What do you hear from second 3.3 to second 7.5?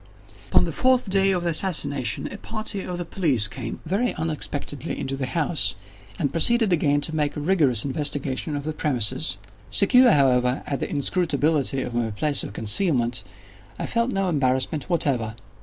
came, very unexpectedly, into the house, and proceeded again to make